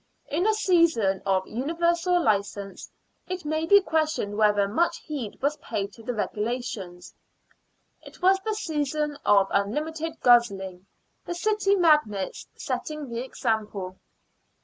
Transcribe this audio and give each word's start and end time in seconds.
In 0.29 0.47
a 0.47 0.53
season 0.55 1.21
of 1.27 1.45
universal 1.45 2.19
license 2.23 2.89
it 3.27 3.45
may 3.45 3.67
be 3.67 3.79
questioned 3.81 4.35
whether 4.35 4.67
much 4.67 4.97
heed 4.97 5.39
was 5.43 5.57
paid 5.57 5.93
to 5.93 6.01
the 6.01 6.15
regula 6.15 6.59
tions. 6.59 7.13
It 8.01 8.19
was 8.19 8.39
the 8.43 8.55
season 8.55 9.19
of 9.25 9.45
unlimited 9.51 10.19
guzzling, 10.21 10.87
the 11.27 11.35
city 11.35 11.75
magnates 11.75 12.47
setting 12.55 13.09
the 13.09 13.23
example. 13.23 13.97